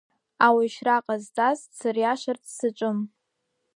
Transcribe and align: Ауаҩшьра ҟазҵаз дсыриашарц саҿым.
Ауаҩшьра 0.45 0.97
ҟазҵаз 1.05 1.59
дсыриашарц 1.71 2.43
саҿым. 2.57 2.97